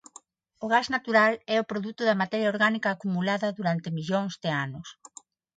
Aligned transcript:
O 0.63 0.65
gas 0.73 0.87
natural 0.95 1.31
é 1.55 1.57
o 1.59 1.67
produto 1.71 2.01
da 2.05 2.19
materia 2.21 2.51
orgánica 2.53 2.89
acumulada 2.91 3.55
durante 3.59 3.93
millóns 3.97 4.33
de 4.43 4.49
anos. 4.65 4.87